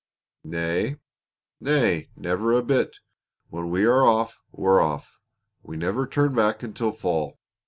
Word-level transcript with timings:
"Nay, 0.43 0.97
nay! 1.59 2.09
Never 2.15 2.53
a 2.53 2.63
bit! 2.63 2.97
When 3.49 3.69
we 3.69 3.85
are 3.85 4.03
off, 4.03 4.39
we're 4.51 4.81
off! 4.81 5.19
We 5.61 5.77
never 5.77 6.07
turn 6.07 6.33
back 6.33 6.63
until 6.63 6.91
fall. 6.91 7.37